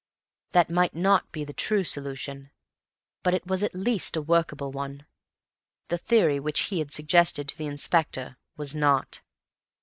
That 0.53 0.71
might 0.71 0.95
not 0.95 1.31
be 1.31 1.43
the 1.43 1.53
true 1.53 1.83
solution, 1.83 2.49
but 3.21 3.35
it 3.35 3.45
was 3.45 3.61
at 3.61 3.75
least 3.75 4.15
a 4.17 4.21
workable 4.23 4.71
one. 4.71 5.05
The 5.89 5.99
theory 5.99 6.39
which 6.39 6.61
he 6.61 6.79
had 6.79 6.91
suggested 6.91 7.47
to 7.49 7.57
the 7.59 7.67
Inspector 7.67 8.35
was 8.57 8.73
not. 8.73 9.21